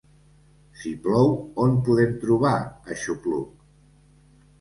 Si 0.83 0.93
plou, 1.03 1.29
on 1.65 1.75
podem 1.89 2.15
trobar 2.23 2.53
aixopluc? 2.95 3.53